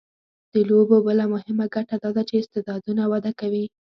[0.53, 3.65] د لوبو بله مهمه ګټه دا ده چې استعدادونه وده کوي.